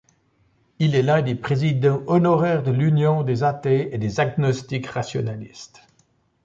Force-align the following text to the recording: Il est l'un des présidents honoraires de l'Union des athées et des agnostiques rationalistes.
Il 0.79 0.95
est 0.95 1.03
l'un 1.03 1.21
des 1.21 1.35
présidents 1.35 2.01
honoraires 2.07 2.63
de 2.63 2.71
l'Union 2.71 3.21
des 3.21 3.43
athées 3.43 3.93
et 3.93 3.99
des 3.99 4.19
agnostiques 4.19 4.87
rationalistes. 4.87 5.83